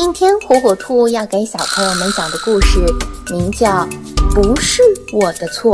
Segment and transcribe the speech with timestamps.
[0.00, 2.78] 今天火火兔要给小朋友们讲的故事
[3.32, 3.84] 名叫
[4.32, 4.80] 《不是
[5.12, 5.72] 我的错》。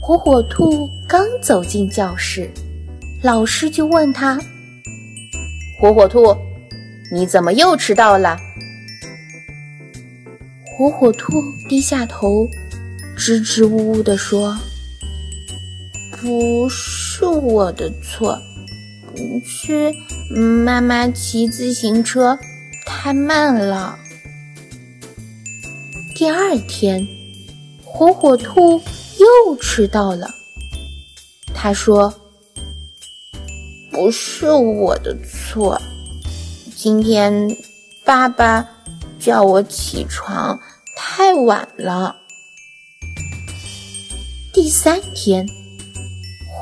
[0.00, 2.48] 火火兔刚走进教室，
[3.20, 4.38] 老师就问他
[5.82, 6.36] ：“火火兔，
[7.12, 8.38] 你怎么又迟到了？”
[10.78, 12.46] 火火兔低下头，
[13.16, 14.56] 支支吾吾地说。
[16.20, 18.40] 不是我的错，
[19.44, 19.92] 是
[20.34, 22.38] 妈妈骑自行车
[22.86, 23.98] 太慢了。
[26.14, 27.06] 第二天，
[27.84, 28.80] 火火兔
[29.18, 30.28] 又迟到了。
[31.54, 32.12] 他说
[33.92, 35.80] ：“不是我的错，
[36.76, 37.56] 今天
[38.04, 38.68] 爸爸
[39.18, 40.58] 叫我起床
[40.96, 42.16] 太晚了。”
[44.52, 45.61] 第三天。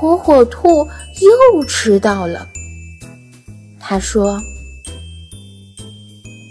[0.01, 0.89] 火火兔
[1.21, 2.49] 又迟到了。
[3.79, 4.41] 他说：“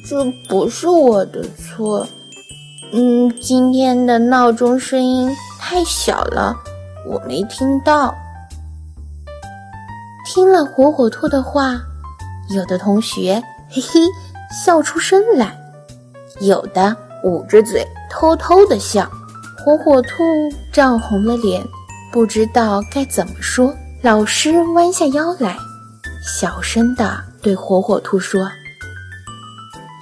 [0.07, 2.07] 这不是我的错，
[2.91, 6.55] 嗯，今天的闹钟声音太小了，
[7.07, 8.13] 我没听到。”
[10.27, 11.81] 听了火火兔的话，
[12.51, 13.99] 有的同学嘿嘿
[14.63, 15.57] 笑出声来，
[16.39, 19.09] 有的捂着嘴偷偷的笑。
[19.65, 20.23] 火火兔
[20.71, 21.65] 涨红了脸。
[22.11, 25.55] 不知道该怎么说，老师弯下腰来，
[26.25, 28.49] 小声地对火火兔说：“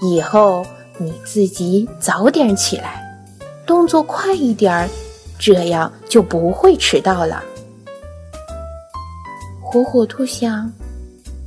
[0.01, 0.66] 以后
[0.97, 3.03] 你自己早点起来，
[3.66, 4.90] 动作快一点儿，
[5.38, 7.44] 这样就不会迟到了。”
[9.62, 10.72] 火火兔想，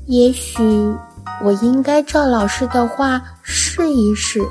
[0.07, 0.63] 也许
[1.43, 4.43] 我应该照老师的话试一试。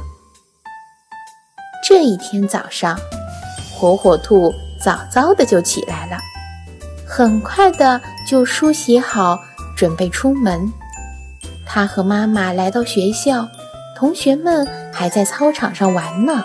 [1.83, 2.99] 这一天早上，
[3.71, 4.51] 火火兔。
[4.83, 6.17] 早早的就起来了，
[7.05, 9.39] 很快的就梳洗好，
[9.75, 10.71] 准备出门。
[11.65, 13.47] 他和妈妈来到学校，
[13.95, 16.43] 同学们还在操场上玩呢。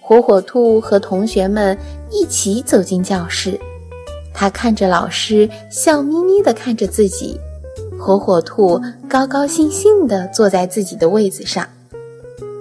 [0.00, 1.76] 火火兔和同学们
[2.10, 3.60] 一起走进教室，
[4.32, 7.38] 他看着老师，笑眯眯的看着自己。
[8.00, 11.68] 火火兔高高兴兴的坐在自己的位子上，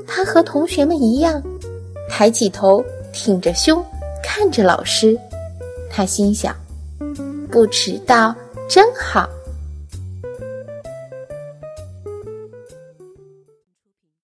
[0.06, 1.42] 他和同学们一样，
[2.10, 3.82] 抬起头，挺着胸。
[4.30, 5.18] 看着老师，
[5.90, 6.54] 他心想
[7.50, 8.36] ：“不迟到
[8.70, 9.28] 真好。”